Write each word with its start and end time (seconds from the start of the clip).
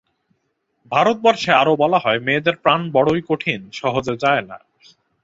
ভারতবর্ষে 0.91 1.51
আরও 1.53 1.73
বলা 1.75 1.99
হয়, 1.99 2.19
মেয়েদের 2.19 2.55
প্রাণ 2.55 2.81
বড়ই 2.91 3.21
কঠিন, 3.29 3.61
সহজে 3.71 4.15
যায় 4.17 4.41
না। 4.41 4.57